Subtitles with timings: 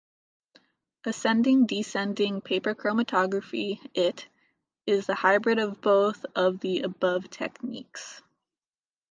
[1.05, 4.25] Ascending-Descending Paper Chromatography-It
[4.87, 8.23] is the hybrid of both of the above techniques.